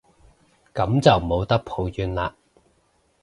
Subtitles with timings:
[0.73, 2.33] 噉就冇得抱怨喇